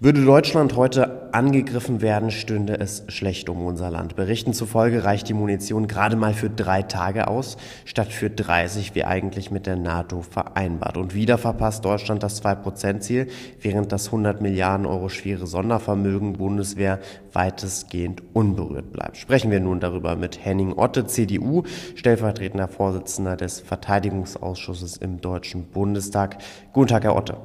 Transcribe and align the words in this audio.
Würde 0.00 0.24
Deutschland 0.24 0.76
heute 0.76 1.34
angegriffen 1.34 2.00
werden, 2.00 2.30
stünde 2.30 2.78
es 2.78 3.02
schlecht 3.08 3.48
um 3.48 3.66
unser 3.66 3.90
Land. 3.90 4.14
Berichten 4.14 4.52
zufolge 4.52 5.02
reicht 5.02 5.28
die 5.28 5.34
Munition 5.34 5.88
gerade 5.88 6.14
mal 6.14 6.34
für 6.34 6.48
drei 6.48 6.82
Tage 6.82 7.26
aus, 7.26 7.56
statt 7.84 8.12
für 8.12 8.30
30, 8.30 8.94
wie 8.94 9.02
eigentlich 9.02 9.50
mit 9.50 9.66
der 9.66 9.74
NATO 9.74 10.22
vereinbart. 10.22 10.96
Und 10.98 11.16
wieder 11.16 11.36
verpasst 11.36 11.84
Deutschland 11.84 12.22
das 12.22 12.40
2-Prozent-Ziel, 12.40 13.26
während 13.60 13.90
das 13.90 14.06
100 14.06 14.40
Milliarden 14.40 14.86
Euro 14.86 15.08
schwere 15.08 15.48
Sondervermögen 15.48 16.34
Bundeswehr 16.34 17.00
weitestgehend 17.32 18.22
unberührt 18.34 18.92
bleibt. 18.92 19.16
Sprechen 19.16 19.50
wir 19.50 19.58
nun 19.58 19.80
darüber 19.80 20.14
mit 20.14 20.44
Henning 20.44 20.74
Otte, 20.74 21.08
CDU, 21.08 21.64
stellvertretender 21.96 22.68
Vorsitzender 22.68 23.36
des 23.36 23.58
Verteidigungsausschusses 23.58 24.96
im 24.96 25.20
Deutschen 25.20 25.64
Bundestag. 25.64 26.38
Guten 26.72 26.86
Tag, 26.86 27.02
Herr 27.02 27.16
Otte. 27.16 27.36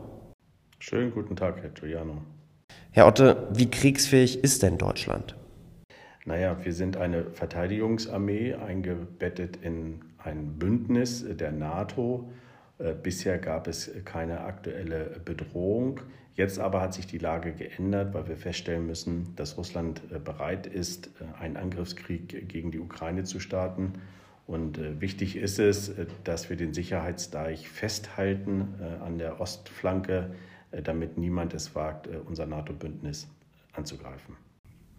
Schönen 0.78 1.12
guten 1.12 1.36
Tag, 1.36 1.60
Herr 1.64 1.70
Giuliano. 1.70 2.22
Herr 2.96 3.08
Otte, 3.08 3.48
wie 3.52 3.72
kriegsfähig 3.72 4.44
ist 4.44 4.62
denn 4.62 4.78
Deutschland? 4.78 5.36
Naja, 6.26 6.64
wir 6.64 6.74
sind 6.74 6.96
eine 6.96 7.26
Verteidigungsarmee, 7.32 8.54
eingebettet 8.54 9.58
in 9.64 10.02
ein 10.20 10.60
Bündnis 10.60 11.26
der 11.28 11.52
NATO. 11.52 12.30
Äh, 12.78 12.94
bisher 12.94 13.40
gab 13.40 13.68
es 13.68 13.90
keine 14.06 14.42
aktuelle 14.42 15.20
Bedrohung. 15.26 16.02
Jetzt 16.36 16.60
aber 16.60 16.82
hat 16.82 16.94
sich 16.94 17.08
die 17.08 17.18
Lage 17.18 17.54
geändert, 17.54 18.14
weil 18.14 18.28
wir 18.28 18.38
feststellen 18.38 18.86
müssen, 18.86 19.36
dass 19.38 19.58
Russland 19.58 20.04
äh, 20.12 20.20
bereit 20.20 20.68
ist, 20.68 21.08
äh, 21.20 21.42
einen 21.42 21.58
Angriffskrieg 21.58 22.48
gegen 22.48 22.70
die 22.70 22.80
Ukraine 22.80 23.24
zu 23.24 23.40
starten. 23.40 23.94
Und 24.46 24.78
wichtig 25.02 25.38
ist 25.38 25.58
es, 25.58 25.94
dass 26.26 26.50
wir 26.50 26.58
den 26.58 26.74
Sicherheitsdeich 26.74 27.70
festhalten 27.70 28.76
an 29.00 29.18
der 29.18 29.40
Ostflanke 29.40 30.32
damit 30.82 31.18
niemand 31.18 31.54
es 31.54 31.76
wagt, 31.76 32.08
äh, 32.08 32.18
unser 32.26 32.46
NATO-Bündnis 32.46 33.28
anzugreifen. 33.74 34.36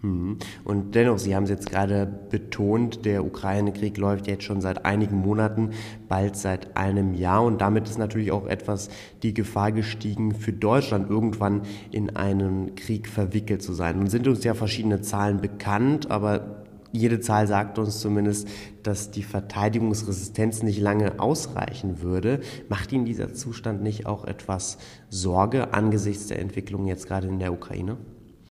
Mhm. 0.05 0.38
Und 0.64 0.94
dennoch, 0.94 1.19
Sie 1.19 1.34
haben 1.34 1.44
es 1.44 1.50
jetzt 1.50 1.70
gerade 1.70 2.06
betont, 2.06 3.05
der 3.05 3.25
Ukraine-Krieg 3.25 3.97
läuft 3.97 4.27
jetzt 4.27 4.45
schon 4.45 4.61
seit 4.61 4.84
einigen 4.84 5.17
Monaten, 5.17 5.70
bald 6.08 6.36
seit 6.36 6.77
einem 6.77 7.14
Jahr. 7.14 7.42
Und 7.42 7.61
damit 7.61 7.89
ist 7.89 7.98
natürlich 7.98 8.30
auch 8.30 8.47
etwas 8.47 8.91
die 9.22 9.34
Gefahr 9.34 9.72
gestiegen, 9.72 10.34
für 10.34 10.52
Deutschland 10.52 11.08
irgendwann 11.08 11.62
in 11.91 12.14
einen 12.17 12.75
Krieg 12.75 13.08
verwickelt 13.08 13.62
zu 13.62 13.72
sein. 13.72 13.98
Nun 13.98 14.08
sind 14.08 14.28
uns 14.28 14.45
ja 14.45 14.55
verschiedene 14.55 15.00
Zahlen 15.00 15.41
bekannt, 15.41 16.11
aber 16.11 16.64
jede 16.95 17.19
Zahl 17.20 17.47
sagt 17.47 17.78
uns 17.78 18.00
zumindest, 18.00 18.48
dass 18.84 19.11
die 19.11 19.25
Verteidigungsresistenz 19.25 20.62
nicht 20.62 20.81
lange 20.81 21.19
ausreichen 21.19 22.01
würde. 22.01 22.41
Macht 22.69 22.92
Ihnen 22.92 23.05
dieser 23.05 23.34
Zustand 23.34 23.83
nicht 23.83 24.06
auch 24.06 24.25
etwas 24.25 24.78
Sorge 25.11 25.75
angesichts 25.75 26.28
der 26.28 26.39
Entwicklung 26.39 26.86
jetzt 26.86 27.09
gerade 27.09 27.27
in 27.27 27.41
der 27.41 27.53
Ukraine? 27.53 27.97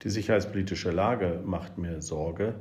Die 0.03 0.09
sicherheitspolitische 0.09 0.91
Lage 0.91 1.43
macht 1.45 1.77
mir 1.77 2.01
Sorge. 2.01 2.55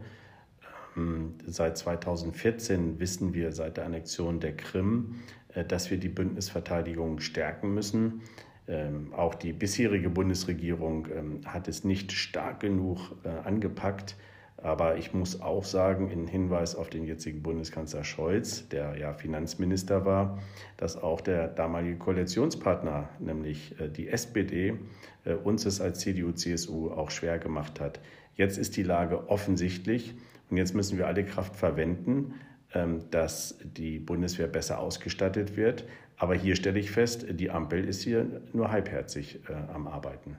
Ähm, 0.97 1.35
seit 1.47 1.77
2014 1.77 2.99
wissen 2.99 3.33
wir 3.33 3.53
seit 3.53 3.77
der 3.77 3.85
Annexion 3.85 4.41
der 4.41 4.57
Krim, 4.57 5.15
äh, 5.53 5.63
dass 5.63 5.89
wir 5.89 5.97
die 5.97 6.09
Bündnisverteidigung 6.09 7.21
stärken 7.21 7.73
müssen. 7.73 8.21
Ähm, 8.67 9.13
auch 9.13 9.33
die 9.33 9.53
bisherige 9.53 10.09
Bundesregierung 10.09 11.07
ähm, 11.15 11.41
hat 11.45 11.69
es 11.69 11.85
nicht 11.85 12.11
stark 12.11 12.59
genug 12.59 12.99
äh, 13.23 13.29
angepackt, 13.29 14.17
aber 14.61 14.97
ich 14.97 15.13
muss 15.13 15.41
auch 15.41 15.63
sagen, 15.63 16.09
in 16.09 16.27
Hinweis 16.27 16.75
auf 16.75 16.89
den 16.89 17.05
jetzigen 17.05 17.41
Bundeskanzler 17.41 18.03
Scholz, 18.03 18.67
der 18.69 18.97
ja 18.97 19.13
Finanzminister 19.13 20.05
war, 20.05 20.39
dass 20.77 21.01
auch 21.01 21.21
der 21.21 21.47
damalige 21.47 21.97
Koalitionspartner, 21.97 23.09
nämlich 23.19 23.79
äh, 23.79 23.89
die 23.89 24.09
SPD, 24.09 24.77
äh, 25.25 25.33
uns 25.33 25.65
es 25.65 25.81
als 25.81 25.99
CDU-CSU 25.99 26.91
auch 26.91 27.11
schwer 27.11 27.39
gemacht 27.39 27.79
hat. 27.79 27.99
Jetzt 28.35 28.57
ist 28.57 28.77
die 28.77 28.83
Lage 28.83 29.29
offensichtlich 29.29 30.15
und 30.49 30.57
jetzt 30.57 30.75
müssen 30.75 30.97
wir 30.97 31.07
alle 31.07 31.25
Kraft 31.25 31.55
verwenden, 31.55 32.35
ähm, 32.73 33.09
dass 33.11 33.57
die 33.63 33.99
Bundeswehr 33.99 34.47
besser 34.47 34.79
ausgestattet 34.79 35.57
wird. 35.57 35.85
Aber 36.17 36.35
hier 36.35 36.55
stelle 36.55 36.79
ich 36.79 36.91
fest, 36.91 37.25
die 37.29 37.49
Ampel 37.49 37.85
ist 37.85 38.03
hier 38.03 38.41
nur 38.51 38.71
halbherzig 38.71 39.39
äh, 39.49 39.53
am 39.73 39.87
Arbeiten. 39.87 40.37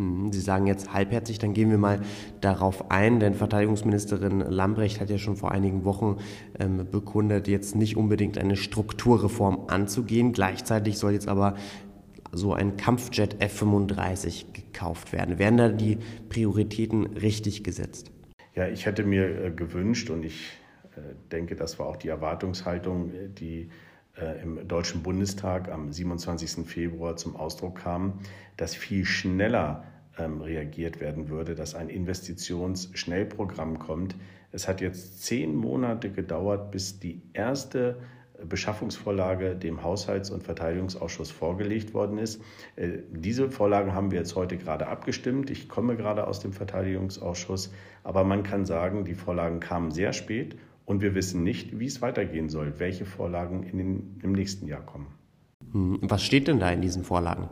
Hm, 0.00 0.32
Sie 0.32 0.40
sagen 0.40 0.66
jetzt 0.66 0.94
halbherzig, 0.94 1.38
dann 1.38 1.52
gehen 1.52 1.70
wir 1.70 1.76
mal 1.76 2.00
darauf 2.40 2.90
ein, 2.90 3.20
denn 3.20 3.34
Verteidigungsministerin 3.34 4.40
Lambrecht 4.40 4.98
hat 4.98 5.10
ja 5.10 5.18
schon 5.18 5.36
vor 5.36 5.52
einigen 5.52 5.84
Wochen 5.84 6.16
ähm, 6.58 6.86
bekundet, 6.90 7.48
jetzt 7.48 7.76
nicht 7.76 7.98
unbedingt 7.98 8.38
eine 8.38 8.56
Strukturreform 8.56 9.66
anzugehen. 9.68 10.32
Gleichzeitig 10.32 10.96
soll 10.96 11.12
jetzt 11.12 11.28
aber 11.28 11.54
so 12.32 12.54
ein 12.54 12.78
Kampfjet 12.78 13.42
F-35 13.42 14.46
gekauft 14.54 15.12
werden. 15.12 15.38
Werden 15.38 15.56
da 15.58 15.68
die 15.68 15.98
Prioritäten 16.30 17.06
richtig 17.18 17.62
gesetzt? 17.62 18.10
Ja, 18.54 18.68
ich 18.68 18.86
hätte 18.86 19.04
mir 19.04 19.44
äh, 19.44 19.50
gewünscht 19.50 20.08
und 20.08 20.24
ich 20.24 20.52
äh, 20.96 21.00
denke, 21.30 21.56
das 21.56 21.78
war 21.78 21.86
auch 21.86 21.96
die 21.96 22.08
Erwartungshaltung, 22.08 23.10
äh, 23.10 23.28
die 23.28 23.68
im 24.42 24.66
Deutschen 24.68 25.02
Bundestag 25.02 25.70
am 25.70 25.92
27. 25.92 26.66
Februar 26.66 27.16
zum 27.16 27.36
Ausdruck 27.36 27.76
kam, 27.76 28.20
dass 28.56 28.74
viel 28.74 29.04
schneller 29.04 29.84
ähm, 30.18 30.40
reagiert 30.40 31.00
werden 31.00 31.28
würde, 31.28 31.54
dass 31.54 31.74
ein 31.74 31.88
Investitionsschnellprogramm 31.88 33.78
kommt. 33.78 34.16
Es 34.52 34.68
hat 34.68 34.80
jetzt 34.80 35.24
zehn 35.24 35.54
Monate 35.54 36.10
gedauert, 36.10 36.70
bis 36.70 36.98
die 36.98 37.22
erste 37.32 37.96
Beschaffungsvorlage 38.44 39.54
dem 39.54 39.82
Haushalts- 39.82 40.30
und 40.30 40.42
Verteidigungsausschuss 40.42 41.30
vorgelegt 41.30 41.94
worden 41.94 42.18
ist. 42.18 42.40
Äh, 42.76 42.98
diese 43.10 43.50
Vorlagen 43.50 43.94
haben 43.94 44.10
wir 44.10 44.18
jetzt 44.18 44.34
heute 44.34 44.56
gerade 44.56 44.86
abgestimmt. 44.86 45.50
Ich 45.50 45.68
komme 45.68 45.96
gerade 45.96 46.26
aus 46.26 46.40
dem 46.40 46.52
Verteidigungsausschuss, 46.52 47.72
aber 48.02 48.24
man 48.24 48.42
kann 48.42 48.64
sagen, 48.64 49.04
die 49.04 49.14
Vorlagen 49.14 49.60
kamen 49.60 49.90
sehr 49.90 50.12
spät 50.12 50.56
und 50.90 51.02
wir 51.02 51.14
wissen 51.14 51.44
nicht, 51.44 51.78
wie 51.78 51.86
es 51.86 52.02
weitergehen 52.02 52.48
soll, 52.48 52.74
welche 52.78 53.04
Vorlagen 53.04 53.62
in 53.62 53.78
den, 53.78 54.20
im 54.24 54.32
nächsten 54.32 54.66
Jahr 54.66 54.84
kommen. 54.84 55.06
Hm, 55.70 56.00
was 56.02 56.24
steht 56.24 56.48
denn 56.48 56.58
da 56.58 56.68
in 56.72 56.82
diesen 56.82 57.04
Vorlagen? 57.04 57.48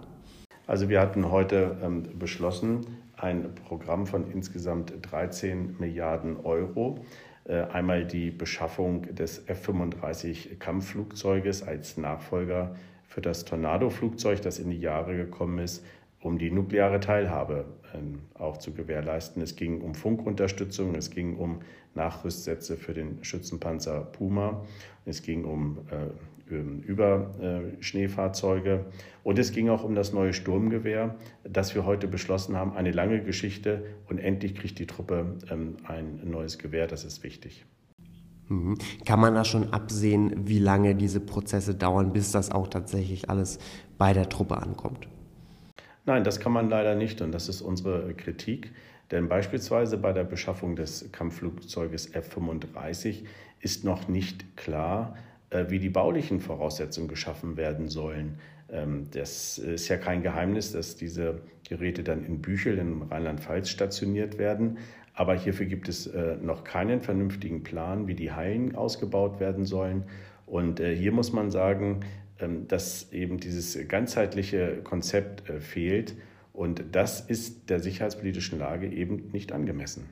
Also 0.67 0.89
wir 0.89 1.01
hatten 1.01 1.31
heute 1.31 1.79
ähm, 1.81 2.19
beschlossen, 2.19 2.85
ein 3.17 3.55
Programm 3.55 4.09
von 4.09 4.29
insgesamt 4.29 4.93
13 5.03 5.77
Milliarden 5.79 6.39
Euro. 6.39 7.05
Äh, 7.45 7.61
einmal 7.61 8.05
die 8.05 8.33
Beschaffung 8.33 9.03
des 9.15 9.45
F-35 9.47 10.59
Kampfflugzeuges 10.59 11.63
als 11.63 11.97
Nachfolger 11.97 12.75
für 13.07 13.21
das 13.21 13.45
Tornado-Flugzeug, 13.45 14.43
das 14.43 14.59
in 14.59 14.71
die 14.71 14.81
Jahre 14.81 15.17
gekommen 15.17 15.61
ist, 15.61 15.85
um 16.21 16.39
die 16.39 16.51
nukleare 16.51 17.01
Teilhabe 17.01 17.67
ähm, 17.95 18.21
auch 18.35 18.59
zu 18.59 18.73
gewährleisten. 18.73 19.43
Es 19.43 19.57
ging 19.57 19.81
um 19.81 19.95
Funkunterstützung, 19.95 20.95
es 20.95 21.11
ging 21.11 21.37
um 21.37 21.61
Nachrüstsätze 21.95 22.77
für 22.77 22.93
den 22.95 23.23
Schützenpanzer 23.23 24.01
Puma, 24.01 24.65
es 25.05 25.23
ging 25.23 25.45
um 25.45 25.79
äh, 25.91 26.07
Überschneefahrzeuge 26.51 28.87
und 29.23 29.39
es 29.39 29.53
ging 29.53 29.69
auch 29.69 29.85
um 29.85 29.95
das 29.95 30.15
neue 30.15 30.33
Sturmgewehr, 30.33 31.17
das 31.45 31.75
wir 31.75 31.85
heute 31.85 32.09
beschlossen 32.09 32.57
haben. 32.57 32.73
Eine 32.73 32.91
lange 32.91 33.23
Geschichte 33.23 33.85
und 34.09 34.17
endlich 34.19 34.55
kriegt 34.55 34.79
die 34.79 34.87
Truppe 34.87 35.37
ähm, 35.51 35.77
ein 35.85 36.23
neues 36.25 36.59
Gewehr, 36.59 36.87
das 36.87 37.05
ist 37.05 37.23
wichtig. 37.23 37.67
Mhm. 38.49 38.79
Kann 39.05 39.21
man 39.21 39.35
da 39.35 39.45
schon 39.45 39.75
absehen, 39.75 40.49
wie 40.49 40.59
lange 40.59 40.95
diese 40.95 41.21
Prozesse 41.21 41.75
dauern, 41.75 42.15
bis 42.15 42.33
das 42.33 42.51
auch 42.51 42.69
tatsächlich 42.69 43.29
alles 43.29 43.59
bei 43.99 44.15
der 44.15 44.31
Truppe 44.31 44.57
ankommt? 44.57 45.07
Nein, 46.09 46.25
das 46.25 46.41
kann 46.41 46.53
man 46.53 46.71
leider 46.71 46.95
nicht 46.95 47.21
und 47.21 47.33
das 47.33 47.51
ist 47.51 47.61
unsere 47.61 48.15
Kritik. 48.15 48.73
Denn 49.11 49.29
beispielsweise 49.29 49.99
bei 49.99 50.15
der 50.15 50.25
Beschaffung 50.25 50.75
des 50.75 51.13
Kampfflugzeuges 51.13 52.15
F-35 52.15 53.27
ist 53.61 53.85
noch 53.85 54.09
nicht 54.09 54.57
klar, 54.57 55.19
äh, 55.51 55.67
wie 55.69 55.79
die 55.79 55.91
baulichen 55.91 56.41
Voraussetzungen 56.41 57.09
geschaffen 57.09 57.59
werden 57.59 57.89
sollen. 57.89 58.39
Ähm, 58.73 59.05
das 59.11 59.59
ist 59.59 59.89
ja 59.89 59.99
kein 59.99 60.23
Geheimnis, 60.23 60.73
dass 60.73 60.97
diese 60.97 61.43
Geräte 61.69 62.03
dann 62.03 62.25
in 62.25 62.41
Büchel 62.41 62.79
in 62.79 63.03
Rheinland-Pfalz 63.03 63.69
stationiert 63.69 64.39
werden. 64.39 64.79
Aber 65.13 65.35
hierfür 65.35 65.67
gibt 65.67 65.91
es 65.91 66.07
äh, 66.07 66.37
noch 66.37 66.65
keinen 66.65 67.03
vernünftigen 67.03 67.63
Plan, 67.65 68.09
wie 68.09 68.15
die 68.15 68.33
Hallen 68.33 68.75
ausgebaut 68.75 69.41
werden 69.41 69.67
sollen. 69.67 70.05
Und 70.51 70.81
äh, 70.81 70.95
hier 70.97 71.13
muss 71.13 71.33
man 71.33 71.51
sagen, 71.51 72.01
ähm, 72.41 72.69
dass 72.69 73.13
eben 73.13 73.39
dieses 73.39 73.79
ganzheitliche 73.89 74.79
Konzept 74.83 75.49
äh, 75.49 75.61
fehlt. 75.61 76.15
Und 76.53 76.85
das 76.93 77.21
ist 77.21 77.71
der 77.71 77.81
sicherheitspolitischen 77.81 78.59
Lage 78.59 78.89
eben 78.89 79.31
nicht 79.33 79.53
angemessen. 79.53 80.09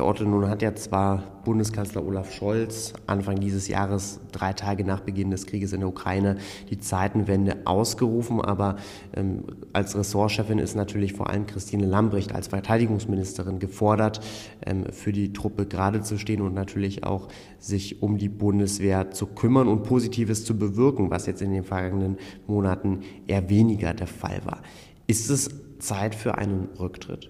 Herr 0.00 0.06
Otto, 0.06 0.24
nun 0.24 0.48
hat 0.48 0.62
ja 0.62 0.74
zwar 0.74 1.42
Bundeskanzler 1.44 2.02
Olaf 2.02 2.32
Scholz 2.32 2.94
Anfang 3.06 3.38
dieses 3.38 3.68
Jahres, 3.68 4.18
drei 4.32 4.54
Tage 4.54 4.82
nach 4.82 5.00
Beginn 5.00 5.30
des 5.30 5.44
Krieges 5.44 5.74
in 5.74 5.80
der 5.80 5.90
Ukraine, 5.90 6.38
die 6.70 6.78
Zeitenwende 6.78 7.58
ausgerufen, 7.66 8.40
aber 8.40 8.76
ähm, 9.14 9.44
als 9.74 9.94
Ressortchefin 9.94 10.58
ist 10.58 10.74
natürlich 10.74 11.12
vor 11.12 11.28
allem 11.28 11.46
Christine 11.46 11.84
Lambrecht 11.84 12.34
als 12.34 12.48
Verteidigungsministerin 12.48 13.58
gefordert, 13.58 14.22
ähm, 14.64 14.86
für 14.90 15.12
die 15.12 15.34
Truppe 15.34 15.66
gerade 15.66 16.00
zu 16.00 16.16
stehen 16.16 16.40
und 16.40 16.54
natürlich 16.54 17.04
auch 17.04 17.28
sich 17.58 18.02
um 18.02 18.16
die 18.16 18.30
Bundeswehr 18.30 19.10
zu 19.10 19.26
kümmern 19.26 19.68
und 19.68 19.82
Positives 19.82 20.46
zu 20.46 20.56
bewirken, 20.56 21.10
was 21.10 21.26
jetzt 21.26 21.42
in 21.42 21.52
den 21.52 21.64
vergangenen 21.64 22.16
Monaten 22.46 23.00
eher 23.26 23.50
weniger 23.50 23.92
der 23.92 24.06
Fall 24.06 24.40
war. 24.46 24.62
Ist 25.06 25.28
es 25.28 25.50
Zeit 25.78 26.14
für 26.14 26.38
einen 26.38 26.70
Rücktritt? 26.78 27.28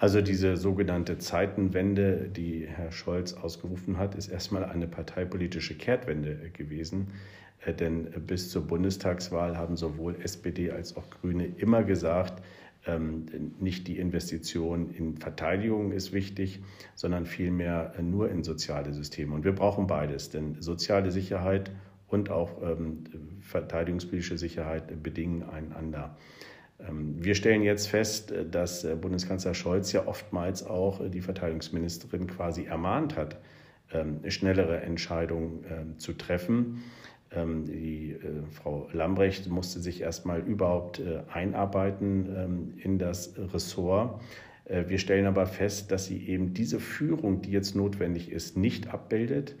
Also 0.00 0.20
diese 0.20 0.56
sogenannte 0.56 1.18
Zeitenwende, 1.18 2.28
die 2.28 2.66
Herr 2.66 2.92
Scholz 2.92 3.34
ausgerufen 3.34 3.98
hat, 3.98 4.14
ist 4.14 4.28
erstmal 4.28 4.64
eine 4.64 4.86
parteipolitische 4.86 5.74
Kehrtwende 5.74 6.50
gewesen. 6.52 7.08
Äh, 7.64 7.74
denn 7.74 8.04
bis 8.26 8.50
zur 8.50 8.66
Bundestagswahl 8.66 9.56
haben 9.56 9.76
sowohl 9.76 10.16
SPD 10.22 10.70
als 10.70 10.96
auch 10.96 11.10
Grüne 11.10 11.46
immer 11.46 11.82
gesagt, 11.82 12.42
ähm, 12.86 13.26
nicht 13.58 13.88
die 13.88 13.98
Investition 13.98 14.90
in 14.90 15.16
Verteidigung 15.16 15.90
ist 15.90 16.12
wichtig, 16.12 16.60
sondern 16.94 17.26
vielmehr 17.26 17.92
nur 18.00 18.30
in 18.30 18.44
soziale 18.44 18.92
Systeme. 18.92 19.34
Und 19.34 19.44
wir 19.44 19.52
brauchen 19.52 19.88
beides, 19.88 20.30
denn 20.30 20.60
soziale 20.60 21.10
Sicherheit 21.10 21.72
und 22.06 22.30
auch 22.30 22.62
ähm, 22.62 23.04
verteidigungspolitische 23.40 24.38
Sicherheit 24.38 25.02
bedingen 25.02 25.42
einander. 25.42 26.16
Ähm, 26.86 27.16
wir 27.18 27.34
stellen 27.34 27.62
jetzt 27.62 27.88
fest, 27.88 28.30
äh, 28.30 28.44
dass 28.46 28.84
äh, 28.84 28.94
Bundeskanzler 28.94 29.54
Scholz 29.54 29.92
ja 29.92 30.06
oftmals 30.06 30.64
auch 30.64 31.00
äh, 31.00 31.08
die 31.08 31.20
Verteidigungsministerin 31.20 32.26
quasi 32.26 32.64
ermahnt 32.64 33.16
hat, 33.16 33.38
ähm, 33.92 34.20
schnellere 34.28 34.80
Entscheidungen 34.82 35.64
ähm, 35.70 35.98
zu 35.98 36.12
treffen. 36.12 36.82
Die 37.30 38.16
Frau 38.52 38.88
Lambrecht 38.90 39.50
musste 39.50 39.80
sich 39.80 40.00
erstmal 40.00 40.40
überhaupt 40.40 41.02
einarbeiten 41.30 42.74
in 42.78 42.98
das 42.98 43.34
Ressort. 43.36 44.22
Wir 44.64 44.96
stellen 44.96 45.26
aber 45.26 45.44
fest, 45.44 45.92
dass 45.92 46.06
sie 46.06 46.26
eben 46.26 46.54
diese 46.54 46.80
Führung, 46.80 47.42
die 47.42 47.50
jetzt 47.50 47.76
notwendig 47.76 48.32
ist, 48.32 48.56
nicht 48.56 48.88
abbildet. 48.94 49.56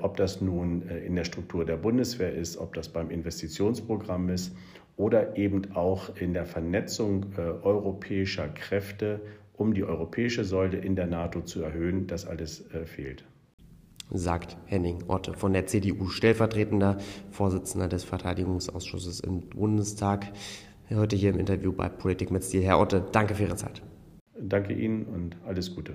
Ob 0.00 0.16
das 0.16 0.40
nun 0.40 0.82
in 0.82 1.16
der 1.16 1.24
Struktur 1.24 1.64
der 1.64 1.76
Bundeswehr 1.76 2.32
ist, 2.32 2.56
ob 2.56 2.74
das 2.74 2.88
beim 2.88 3.10
Investitionsprogramm 3.10 4.28
ist 4.30 4.54
oder 4.96 5.36
eben 5.36 5.72
auch 5.74 6.16
in 6.16 6.32
der 6.32 6.46
Vernetzung 6.46 7.26
äh, 7.36 7.40
europäischer 7.40 8.48
Kräfte, 8.48 9.20
um 9.54 9.74
die 9.74 9.84
europäische 9.84 10.44
Säule 10.44 10.78
in 10.78 10.96
der 10.96 11.06
NATO 11.06 11.42
zu 11.42 11.62
erhöhen. 11.62 12.06
Das 12.06 12.26
alles 12.26 12.70
äh, 12.72 12.86
fehlt. 12.86 13.24
Sagt 14.10 14.56
Henning 14.66 15.04
Otte 15.08 15.34
von 15.34 15.52
der 15.52 15.66
CDU, 15.66 16.08
stellvertretender 16.08 16.98
Vorsitzender 17.30 17.88
des 17.88 18.04
Verteidigungsausschusses 18.04 19.20
im 19.20 19.40
Bundestag. 19.40 20.26
Heute 20.94 21.16
hier 21.16 21.30
im 21.30 21.40
Interview 21.40 21.72
bei 21.72 21.88
Politik 21.88 22.30
mit 22.30 22.44
Stil. 22.44 22.62
Herr 22.62 22.78
Otte, 22.78 23.04
danke 23.10 23.34
für 23.34 23.42
Ihre 23.42 23.56
Zeit. 23.56 23.82
Danke 24.40 24.74
Ihnen 24.74 25.06
und 25.06 25.36
alles 25.44 25.74
Gute. 25.74 25.94